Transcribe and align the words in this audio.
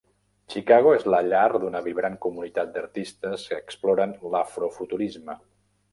Chicago 0.53 0.93
és 0.99 1.03
la 1.13 1.19
llar 1.27 1.43
d'una 1.65 1.83
vibrant 1.89 2.17
comunitat 2.27 2.71
d'artistes 2.79 3.47
que 3.51 3.63
exploren 3.65 4.17
l'afro-futurisme. 4.37 5.41